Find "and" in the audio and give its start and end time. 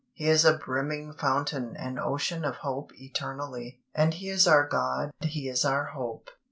1.77-1.99, 3.93-4.15